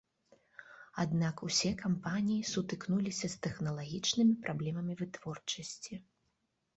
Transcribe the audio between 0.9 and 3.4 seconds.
Аднак усе кампаніі сутыкнуліся